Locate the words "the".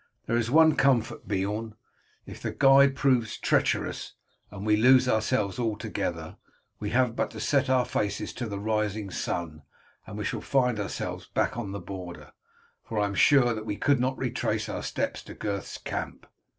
2.41-2.51, 8.47-8.57, 11.71-11.79